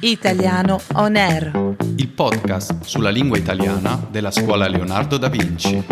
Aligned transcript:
Italiano 0.00 0.80
On 0.94 1.16
Air. 1.16 1.76
il 1.96 2.08
podcast 2.08 2.82
sulla 2.84 3.10
lingua 3.10 3.38
italiana 3.38 4.06
della 4.10 4.30
scuola 4.30 4.68
Leonardo 4.68 5.16
da 5.16 5.28
Vinci. 5.28 5.82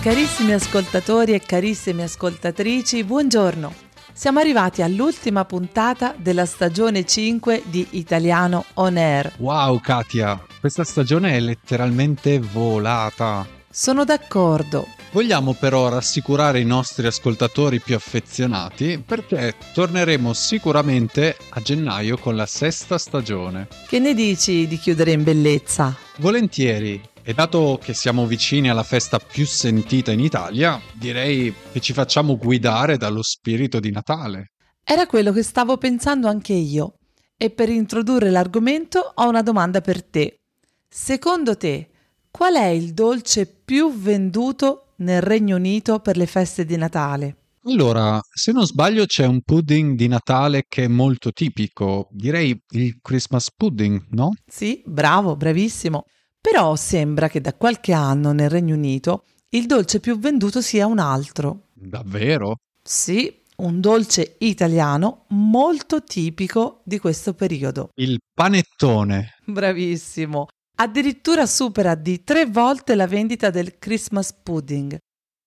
Carissimi 0.00 0.52
ascoltatori 0.52 1.32
e 1.32 1.40
carissime 1.40 2.04
ascoltatrici, 2.04 3.02
buongiorno. 3.02 3.72
Siamo 4.12 4.38
arrivati 4.38 4.82
all'ultima 4.82 5.44
puntata 5.44 6.14
della 6.16 6.46
stagione 6.46 7.04
5 7.04 7.64
di 7.66 7.86
Italiano 7.90 8.64
On 8.74 8.96
Air. 8.96 9.32
Wow 9.38 9.80
Katia, 9.80 10.40
questa 10.60 10.84
stagione 10.84 11.32
è 11.36 11.40
letteralmente 11.40 12.38
volata. 12.38 13.46
Sono 13.68 14.04
d'accordo. 14.04 14.86
Vogliamo 15.12 15.54
però 15.54 15.88
rassicurare 15.88 16.60
i 16.60 16.64
nostri 16.64 17.06
ascoltatori 17.06 17.80
più 17.80 17.94
affezionati 17.94 19.02
perché 19.04 19.54
torneremo 19.72 20.32
sicuramente 20.32 21.36
a 21.50 21.60
gennaio 21.60 22.18
con 22.18 22.36
la 22.36 22.46
sesta 22.46 22.98
stagione. 22.98 23.68
Che 23.86 23.98
ne 23.98 24.14
dici 24.14 24.66
di 24.66 24.78
chiudere 24.78 25.12
in 25.12 25.22
bellezza? 25.22 25.96
Volentieri. 26.18 27.00
E 27.22 27.34
dato 27.34 27.80
che 27.82 27.92
siamo 27.94 28.26
vicini 28.26 28.68
alla 28.68 28.84
festa 28.84 29.18
più 29.18 29.46
sentita 29.46 30.12
in 30.12 30.20
Italia, 30.20 30.80
direi 30.92 31.52
che 31.72 31.80
ci 31.80 31.92
facciamo 31.92 32.36
guidare 32.36 32.98
dallo 32.98 33.22
spirito 33.22 33.80
di 33.80 33.90
Natale. 33.90 34.52
Era 34.84 35.06
quello 35.06 35.32
che 35.32 35.42
stavo 35.42 35.76
pensando 35.78 36.28
anche 36.28 36.52
io. 36.52 36.98
E 37.36 37.50
per 37.50 37.68
introdurre 37.68 38.30
l'argomento 38.30 39.12
ho 39.14 39.28
una 39.28 39.42
domanda 39.42 39.80
per 39.80 40.04
te. 40.04 40.42
Secondo 40.88 41.56
te, 41.56 41.88
qual 42.36 42.56
è 42.56 42.66
il 42.66 42.92
dolce 42.92 43.46
più 43.46 43.98
venduto 43.98 44.92
nel 44.96 45.22
Regno 45.22 45.56
Unito 45.56 46.00
per 46.00 46.18
le 46.18 46.26
feste 46.26 46.66
di 46.66 46.76
Natale? 46.76 47.36
Allora, 47.64 48.20
se 48.30 48.52
non 48.52 48.66
sbaglio 48.66 49.06
c'è 49.06 49.24
un 49.24 49.40
pudding 49.40 49.96
di 49.96 50.06
Natale 50.06 50.66
che 50.68 50.84
è 50.84 50.86
molto 50.86 51.32
tipico, 51.32 52.08
direi 52.10 52.54
il 52.72 52.98
Christmas 53.00 53.50
pudding, 53.56 54.08
no? 54.10 54.34
Sì, 54.46 54.82
bravo, 54.84 55.34
bravissimo. 55.34 56.04
Però 56.38 56.76
sembra 56.76 57.30
che 57.30 57.40
da 57.40 57.54
qualche 57.54 57.94
anno 57.94 58.32
nel 58.32 58.50
Regno 58.50 58.74
Unito 58.74 59.24
il 59.52 59.64
dolce 59.64 59.98
più 60.00 60.18
venduto 60.18 60.60
sia 60.60 60.84
un 60.84 60.98
altro. 60.98 61.68
Davvero? 61.72 62.58
Sì, 62.82 63.34
un 63.56 63.80
dolce 63.80 64.36
italiano 64.40 65.24
molto 65.28 66.04
tipico 66.04 66.82
di 66.84 66.98
questo 66.98 67.32
periodo. 67.32 67.88
Il 67.94 68.18
panettone. 68.34 69.36
Bravissimo. 69.46 70.48
Addirittura 70.78 71.46
supera 71.46 71.94
di 71.94 72.22
tre 72.22 72.44
volte 72.44 72.94
la 72.94 73.06
vendita 73.06 73.48
del 73.48 73.78
Christmas 73.78 74.34
pudding. 74.34 74.98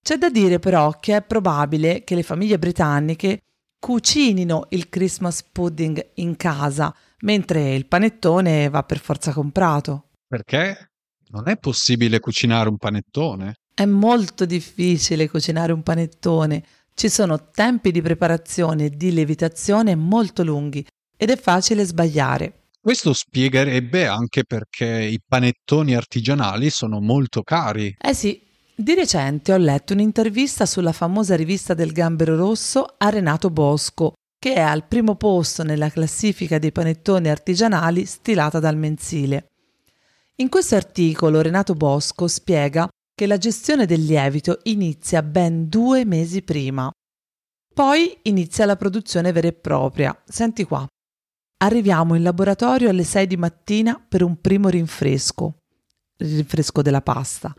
C'è 0.02 0.18
da 0.18 0.30
dire 0.32 0.58
però 0.58 0.98
che 1.00 1.16
è 1.16 1.22
probabile 1.22 2.04
che 2.04 2.16
le 2.16 2.24
famiglie 2.24 2.58
britanniche 2.58 3.42
cucinino 3.80 4.66
il 4.70 4.90
Christmas 4.90 5.44
pudding 5.44 6.14
in 6.16 6.36
casa, 6.36 6.92
mentre 7.20 7.76
il 7.76 7.86
panettone 7.86 8.70
va 8.70 8.82
per 8.82 8.98
forza 8.98 9.32
comprato. 9.32 10.08
Perché? 10.28 10.90
Non 11.28 11.48
è 11.48 11.58
possibile 11.58 12.20
cucinare 12.20 12.68
un 12.68 12.78
panettone. 12.78 13.54
È 13.72 13.86
molto 13.86 14.46
difficile 14.46 15.30
cucinare 15.30 15.72
un 15.72 15.84
panettone. 15.84 16.64
Ci 16.96 17.08
sono 17.08 17.52
tempi 17.52 17.92
di 17.92 18.02
preparazione 18.02 18.86
e 18.86 18.90
di 18.90 19.14
lievitazione 19.14 19.94
molto 19.94 20.44
lunghi 20.44 20.84
ed 21.16 21.30
è 21.30 21.38
facile 21.38 21.86
sbagliare. 21.86 22.69
Questo 22.90 23.14
spiegherebbe 23.14 24.08
anche 24.08 24.46
perché 24.46 24.88
i 24.88 25.22
panettoni 25.24 25.94
artigianali 25.94 26.72
sono 26.72 27.00
molto 27.00 27.44
cari. 27.44 27.96
Eh 28.02 28.16
sì, 28.16 28.42
di 28.76 28.96
recente 28.96 29.54
ho 29.54 29.58
letto 29.58 29.94
un'intervista 29.94 30.66
sulla 30.66 30.92
famosa 30.92 31.36
rivista 31.36 31.76
del 31.76 31.92
Gambero 31.92 32.36
Rosso 32.36 32.96
a 32.98 33.10
Renato 33.10 33.52
Bosco, 33.52 34.14
che 34.40 34.56
è 34.56 34.60
al 34.60 34.88
primo 34.88 35.14
posto 35.18 35.62
nella 35.62 35.92
classifica 35.92 36.58
dei 36.58 36.72
panettoni 36.72 37.30
artigianali 37.30 38.06
stilata 38.06 38.60
dal 38.60 38.76
mensile. 38.76 39.50
In 40.38 40.50
questo 40.50 40.74
articolo 40.74 41.42
Renato 41.42 41.76
Bosco 41.76 42.28
spiega 42.28 42.88
che 43.14 43.28
la 43.28 43.38
gestione 43.38 43.86
del 43.86 44.04
lievito 44.04 44.62
inizia 44.64 45.22
ben 45.22 45.70
due 45.70 46.06
mesi 46.06 46.42
prima. 46.42 46.90
Poi 47.72 48.18
inizia 48.24 48.66
la 48.66 48.76
produzione 48.76 49.32
vera 49.32 49.50
e 49.50 49.54
propria. 49.54 50.20
Senti 50.26 50.64
qua. 50.64 50.88
Arriviamo 51.62 52.16
in 52.16 52.24
laboratorio 52.24 52.90
alle 52.90 53.04
6 53.04 53.28
di 53.28 53.36
mattina 53.36 54.02
per 54.08 54.24
un 54.24 54.40
primo 54.40 54.70
rinfresco, 54.70 55.56
il 56.20 56.36
rinfresco 56.38 56.82
della 56.82 57.02
pasta. 57.02 57.54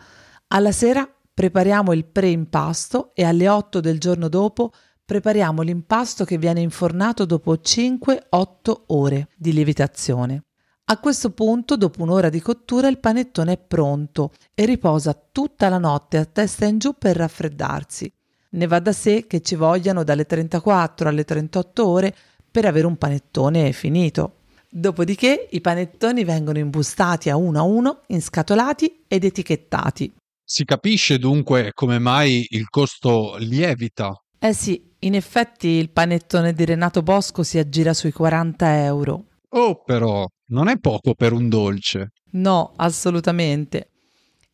Alla 0.48 0.72
sera 0.72 1.06
prepariamo 1.34 1.92
il 1.92 2.06
pre-impasto 2.06 3.10
e 3.12 3.24
alle 3.24 3.46
8 3.46 3.80
del 3.80 4.00
giorno 4.00 4.28
dopo 4.28 4.72
prepariamo 5.04 5.60
l'impasto 5.60 6.24
che 6.24 6.38
viene 6.38 6.60
infornato 6.60 7.26
dopo 7.26 7.52
5-8 7.52 8.82
ore 8.86 9.28
di 9.36 9.52
lievitazione. 9.52 10.44
A 10.84 10.98
questo 10.98 11.32
punto, 11.32 11.76
dopo 11.76 12.02
un'ora 12.02 12.30
di 12.30 12.40
cottura, 12.40 12.88
il 12.88 13.00
panettone 13.00 13.52
è 13.52 13.58
pronto 13.58 14.32
e 14.54 14.64
riposa 14.64 15.12
tutta 15.30 15.68
la 15.68 15.78
notte 15.78 16.16
a 16.16 16.24
testa 16.24 16.64
in 16.64 16.78
giù 16.78 16.94
per 16.96 17.16
raffreddarsi. 17.16 18.10
Ne 18.52 18.66
va 18.66 18.78
da 18.78 18.92
sé 18.92 19.26
che 19.26 19.42
ci 19.42 19.56
vogliano 19.56 20.04
dalle 20.04 20.24
34 20.24 21.06
alle 21.06 21.24
38 21.24 21.86
ore 21.86 22.14
per 22.50 22.64
avere 22.64 22.86
un 22.86 22.96
panettone 22.96 23.72
finito. 23.72 24.40
Dopodiché 24.68 25.48
i 25.50 25.60
panettoni 25.60 26.24
vengono 26.24 26.58
imbustati 26.58 27.28
a 27.28 27.36
uno 27.36 27.58
a 27.58 27.62
uno, 27.62 28.02
inscatolati 28.06 29.04
ed 29.08 29.24
etichettati. 29.24 30.12
Si 30.44 30.64
capisce 30.64 31.18
dunque 31.18 31.72
come 31.74 31.98
mai 31.98 32.46
il 32.50 32.68
costo 32.68 33.36
lievita. 33.38 34.12
Eh 34.38 34.52
sì, 34.52 34.94
in 35.00 35.14
effetti 35.14 35.68
il 35.68 35.90
panettone 35.90 36.52
di 36.52 36.64
Renato 36.64 37.02
Bosco 37.02 37.42
si 37.42 37.58
aggira 37.58 37.94
sui 37.94 38.12
40 38.12 38.84
euro. 38.84 39.24
Oh, 39.50 39.82
però, 39.82 40.26
non 40.46 40.68
è 40.68 40.78
poco 40.78 41.14
per 41.14 41.32
un 41.32 41.48
dolce. 41.48 42.12
No, 42.32 42.72
assolutamente. 42.76 43.90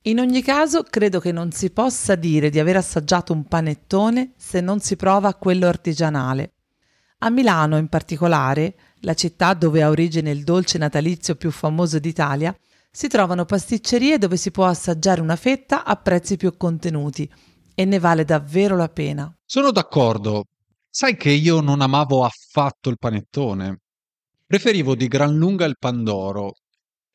In 0.02 0.20
ogni 0.20 0.42
caso, 0.42 0.82
credo 0.82 1.18
che 1.18 1.32
non 1.32 1.50
si 1.50 1.70
possa 1.70 2.14
dire 2.14 2.48
di 2.48 2.58
aver 2.58 2.76
assaggiato 2.76 3.32
un 3.32 3.44
panettone 3.44 4.32
se 4.36 4.60
non 4.60 4.80
si 4.80 4.96
prova 4.96 5.34
quello 5.34 5.66
artigianale. 5.66 6.52
A 7.20 7.30
Milano, 7.30 7.78
in 7.78 7.88
particolare, 7.88 8.74
la 9.00 9.14
città 9.14 9.54
dove 9.54 9.82
ha 9.82 9.88
origine 9.88 10.30
il 10.30 10.44
dolce 10.44 10.76
natalizio 10.76 11.34
più 11.34 11.50
famoso 11.50 11.98
d'Italia, 11.98 12.54
si 12.90 13.08
trovano 13.08 13.44
pasticcerie 13.44 14.18
dove 14.18 14.36
si 14.36 14.50
può 14.50 14.66
assaggiare 14.66 15.20
una 15.20 15.36
fetta 15.36 15.84
a 15.84 15.96
prezzi 15.96 16.36
più 16.36 16.56
contenuti 16.56 17.30
e 17.74 17.84
ne 17.84 17.98
vale 17.98 18.24
davvero 18.24 18.76
la 18.76 18.88
pena. 18.88 19.34
Sono 19.44 19.70
d'accordo. 19.70 20.44
Sai 20.88 21.16
che 21.16 21.30
io 21.30 21.60
non 21.60 21.80
amavo 21.80 22.24
affatto 22.24 22.90
il 22.90 22.98
panettone. 22.98 23.80
Preferivo 24.46 24.94
di 24.94 25.08
gran 25.08 25.36
lunga 25.36 25.64
il 25.64 25.76
pandoro. 25.78 26.54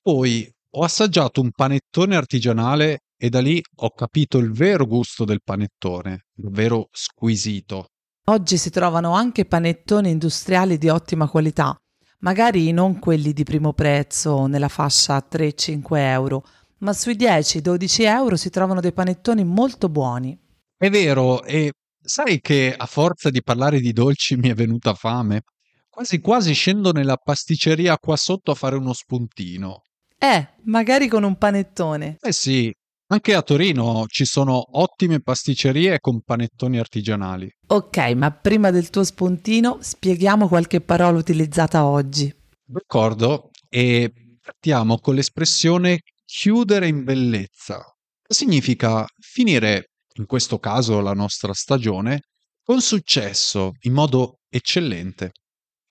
Poi 0.01 0.51
ho 0.72 0.84
assaggiato 0.84 1.41
un 1.41 1.51
panettone 1.51 2.16
artigianale 2.16 3.03
e 3.17 3.29
da 3.29 3.40
lì 3.40 3.61
ho 3.78 3.91
capito 3.91 4.40
il 4.40 4.51
vero 4.51 4.85
gusto 4.85 5.25
del 5.25 5.41
panettone, 5.44 6.25
davvero 6.34 6.90
squisito. 6.91 7.91
Oggi 8.25 8.57
si 8.57 8.69
trovano 8.69 9.13
anche 9.13 9.45
panettoni 9.45 10.11
industriali 10.11 10.77
di 10.77 10.89
ottima 10.89 11.27
qualità, 11.27 11.75
magari 12.19 12.71
non 12.71 12.99
quelli 12.99 13.33
di 13.33 13.43
primo 13.43 13.73
prezzo 13.73 14.45
nella 14.45 14.67
fascia 14.67 15.25
3-5 15.27 15.97
euro, 15.97 16.43
ma 16.79 16.93
sui 16.93 17.15
10-12 17.15 18.03
euro 18.03 18.35
si 18.37 18.51
trovano 18.51 18.79
dei 18.79 18.93
panettoni 18.93 19.43
molto 19.43 19.89
buoni. 19.89 20.39
È 20.77 20.87
vero, 20.91 21.43
e 21.43 21.71
sai 21.99 22.39
che 22.41 22.75
a 22.77 22.85
forza 22.85 23.31
di 23.31 23.41
parlare 23.41 23.79
di 23.79 23.91
dolci 23.91 24.35
mi 24.35 24.49
è 24.49 24.53
venuta 24.53 24.93
fame? 24.93 25.41
Quasi 25.89 26.19
quasi 26.19 26.53
scendo 26.53 26.91
nella 26.91 27.17
pasticceria 27.17 27.97
qua 27.97 28.15
sotto 28.15 28.51
a 28.51 28.55
fare 28.55 28.75
uno 28.75 28.93
spuntino. 28.93 29.81
Eh, 30.17 30.47
magari 30.65 31.07
con 31.07 31.23
un 31.23 31.37
panettone. 31.37 32.17
Eh 32.21 32.31
sì, 32.31 32.71
anche 33.11 33.35
a 33.35 33.41
Torino 33.41 34.05
ci 34.07 34.23
sono 34.23 34.79
ottime 34.79 35.19
pasticcerie 35.19 35.99
con 35.99 36.22
panettoni 36.22 36.79
artigianali. 36.79 37.49
Ok, 37.67 37.97
ma 38.13 38.31
prima 38.31 38.72
del 38.72 38.89
tuo 38.89 39.03
spuntino 39.03 39.79
spieghiamo 39.81 40.47
qualche 40.47 40.79
parola 40.79 41.17
utilizzata 41.17 41.85
oggi. 41.85 42.34
D'accordo, 42.63 43.49
e 43.67 44.13
partiamo 44.41 44.97
con 44.99 45.16
l'espressione 45.16 45.99
chiudere 46.23 46.87
in 46.87 47.03
bellezza. 47.03 47.84
Significa 48.25 49.05
finire, 49.19 49.90
in 50.13 50.25
questo 50.25 50.58
caso 50.58 51.02
la 51.02 51.13
nostra 51.13 51.53
stagione, 51.53 52.22
con 52.63 52.79
successo, 52.79 53.73
in 53.81 53.91
modo 53.91 54.37
eccellente. 54.49 55.31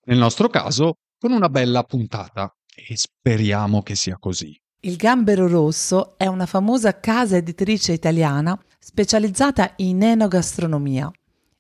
Nel 0.07 0.17
nostro 0.17 0.49
caso, 0.49 0.95
con 1.19 1.33
una 1.33 1.51
bella 1.51 1.83
puntata. 1.83 2.51
E 2.75 2.97
speriamo 2.97 3.83
che 3.83 3.95
sia 3.95 4.17
così. 4.17 4.59
Il 4.83 4.97
Gambero 4.97 5.47
Rosso 5.47 6.17
è 6.17 6.27
una 6.27 6.47
famosa 6.47 6.99
casa 7.01 7.37
editrice 7.37 7.93
italiana 7.93 8.59
specializzata 8.79 9.75
in 9.77 10.03
enogastronomia. 10.03 11.11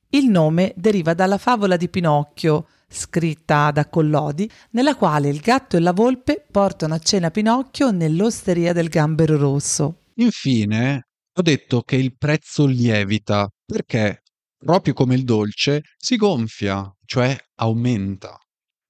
Il 0.09 0.31
nome 0.31 0.73
deriva 0.75 1.13
dalla 1.13 1.37
favola 1.37 1.77
di 1.77 1.91
Pinocchio, 1.91 2.69
scritta 2.89 3.73
da 3.73 3.91
Collodi, 3.91 4.51
nella 4.71 4.97
quale 4.97 5.29
il 5.29 5.41
gatto 5.41 5.77
e 5.77 5.81
la 5.81 5.93
volpe 5.93 6.47
portano 6.51 6.95
a 6.95 6.99
cena 6.99 7.31
Pinocchio 7.31 7.91
nell'osteria 7.91 8.73
del 8.73 8.89
Gambero 8.89 9.37
Rosso. 9.37 9.97
Infine, 10.15 11.09
ho 11.35 11.43
detto 11.43 11.83
che 11.83 11.97
il 11.97 12.17
prezzo 12.17 12.65
lievita 12.65 13.51
perché, 13.67 14.23
proprio 14.57 14.95
come 14.95 15.15
il 15.15 15.25
dolce, 15.25 15.83
si 15.99 16.17
gonfia, 16.17 16.91
cioè 17.05 17.37
aumenta. 17.57 18.41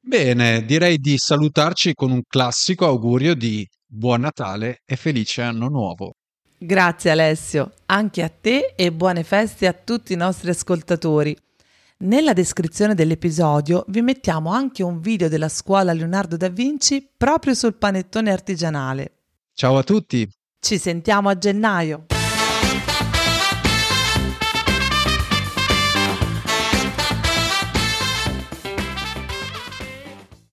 Bene, 0.03 0.65
direi 0.65 0.97
di 0.97 1.17
salutarci 1.19 1.93
con 1.93 2.11
un 2.11 2.23
classico 2.27 2.87
augurio 2.87 3.35
di 3.35 3.69
buon 3.87 4.23
Natale 4.23 4.81
e 4.87 4.97
felice 4.97 5.43
anno 5.43 5.69
nuovo. 5.69 6.13
Grazie 6.57 7.11
Alessio, 7.11 7.73
anche 7.87 8.23
a 8.23 8.29
te 8.31 8.73
e 8.77 8.93
buone 8.93 9.25
feste 9.25 9.67
a 9.67 9.73
tutti 9.73 10.15
i 10.15 10.17
nostri 10.17 10.51
ascoltatori. 10.51 11.37
Nella 11.99 12.33
descrizione 12.33 12.95
dell'episodio 12.95 13.85
vi 13.89 14.01
mettiamo 14.01 14.51
anche 14.51 14.83
un 14.83 15.01
video 15.01 15.29
della 15.29 15.51
scuola 15.51 15.93
Leonardo 15.93 16.39
da 16.39 16.49
Vinci 16.49 17.07
proprio 17.15 17.53
sul 17.53 17.75
panettone 17.75 18.33
artigianale. 18.33 19.13
Ciao 19.53 19.77
a 19.77 19.83
tutti! 19.83 20.27
Ci 20.59 20.79
sentiamo 20.79 21.29
a 21.29 21.37
gennaio! 21.37 22.07